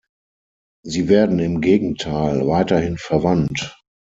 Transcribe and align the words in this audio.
Sie 0.83 1.09
werden 1.09 1.37
im 1.37 1.61
Gegenteil 1.61 2.47
weiterhin 2.47 2.97
verwandt. 2.97 3.79